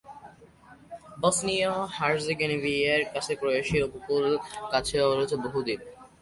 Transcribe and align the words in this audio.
Bosnia 1.21 1.69
ও 1.75 1.81
Herzegovina 1.97 2.93
এবং 3.05 3.33
ক্রোয়েশিয়ার 3.39 3.87
উপকূলের 3.89 4.35
কাছে 4.71 4.95
রয়েছে 5.09 5.35
বহু 5.45 5.59
দ্বীপ। 5.65 5.81